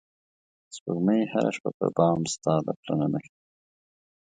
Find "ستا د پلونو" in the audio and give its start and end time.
2.33-3.07